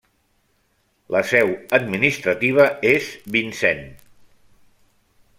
[1.15, 3.83] La seu administrativa és Vincent.